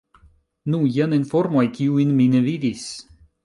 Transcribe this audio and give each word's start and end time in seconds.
Nu, 0.75 0.79
jen 0.95 1.13
informoj, 1.19 1.67
kiujn 1.77 2.17
mi 2.21 2.29
ne 2.35 2.45
vidis. 2.51 2.91